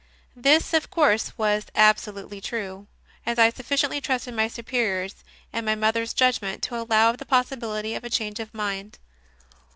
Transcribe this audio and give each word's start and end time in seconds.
This, 0.35 0.73
of 0.73 0.89
course, 0.89 1.37
was 1.37 1.67
absolutely 1.75 2.41
true, 2.41 2.87
as 3.23 3.37
I 3.37 3.51
sufficiently 3.51 4.01
trusted 4.01 4.33
my 4.33 4.47
Superior 4.47 5.05
s 5.05 5.23
and 5.53 5.63
my 5.63 5.75
mother 5.75 6.01
s 6.01 6.11
judgment 6.15 6.63
to 6.63 6.75
allow 6.81 7.11
of 7.11 7.19
the 7.19 7.25
possibility 7.25 7.93
of 7.93 8.03
a 8.03 8.09
change 8.09 8.39
of 8.39 8.51
mind. 8.51 8.97